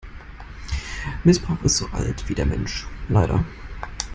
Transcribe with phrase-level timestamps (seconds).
[1.23, 3.45] Missbrauch ist so alt wie der Mensch- leider.